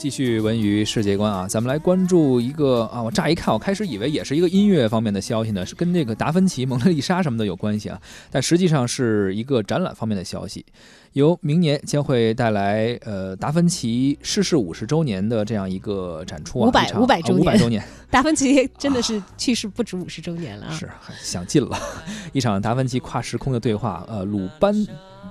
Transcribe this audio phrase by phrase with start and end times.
[0.00, 8.00] 继续文娱世界观啊，咱们来关注一个啊，我乍一看，我开始以为也是一个音乐方面的消息呢，是跟这个达芬奇、蒙娜丽莎什么的有关系啊，
[8.30, 10.64] 但实际上是一个展览方面的消息，
[11.12, 20.88] 由明年将会带来呃达芬奇逝世五十周年的这样一个展出啊，五百五百周年，五百周年， 达芬奇真的是去世不止五十周年了，是
[21.20, 21.78] 想尽了，
[22.32, 24.74] 一场达芬奇跨时空的对话，呃，鲁班。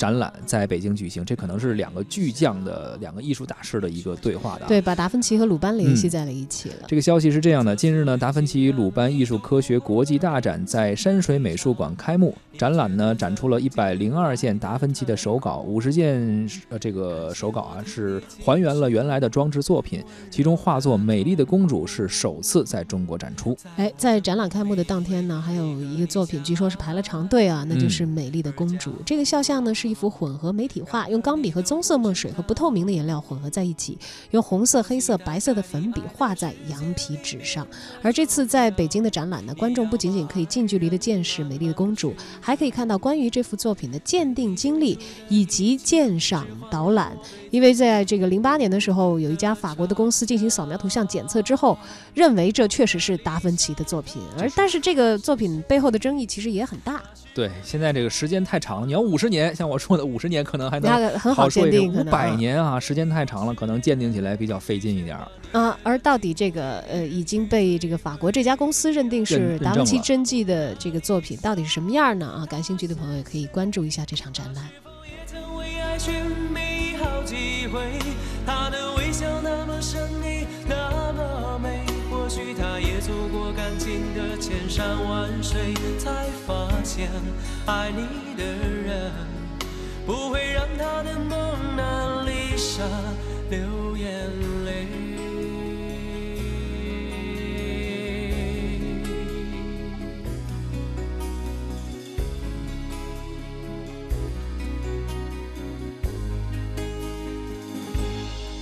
[0.00, 4.64] 展览在北京举行，这可能是两个巨匠的两个艺术大师的一个对话的。
[4.66, 6.76] 对，把达芬奇和鲁班联系在了一起了。
[6.88, 12.34] 这个消息是这样的：近日呢，达芬奇鲁班艺术科学国际大展在山水美术馆开幕。
[12.56, 20.02] 展览呢，展出了一百零二件达芬奇的手稿，五十件呃这个手稿啊是还原了原来的装置作品。
[20.30, 23.56] 其中画作《美丽的公主》是首次在中国展出。
[23.76, 28.90] 哎，在展览开幕的当天呢，还有一个作品，据说是排了长队啊，那就是《美丽的公主》。
[29.06, 33.98] 这个肖像呢是一幅混合媒体画，用钢笔和棕色墨水和不透明的颜料混合在一起，
[34.30, 37.66] 用红色、黑色、白色的粉笔画在羊皮纸上。
[38.00, 44.96] 而这次在北京的展览呢，观众不仅仅可以近距离的见识《美丽的公主》，还可以看到关于这幅作品的鉴定经历
[45.28, 47.16] 以及鉴赏导览。
[47.50, 51.76] 因为在这个零八年的时候，有一家法国的公司进行扫描图像检测之后，
[52.14, 54.22] 认为这确实是达芬奇的作品。
[54.38, 57.02] 而但是这个作品背后的争议其实也很大。
[57.32, 65.16] 对，现在这个时间太长了，你要五十年，像我说的五十年可能还能很好鉴定，五百年啊，时间太长了，可能鉴定起来比较费劲一点。
[65.52, 72.26] 啊，而到底这个呃已经被这个法国这家公司认定是达芬奇真迹的这个作品，到底是什么样呢？
[72.26, 74.68] 啊，感兴趣的朋友也可以关注一下这场展览。
[83.00, 87.10] 走过感情的千山万水，才发现
[87.66, 89.10] 爱你的人
[90.04, 92.84] 不会让他的蒙娜丽莎
[93.48, 94.28] 流眼
[94.66, 94.86] 泪。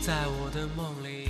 [0.00, 1.28] 在我的梦里。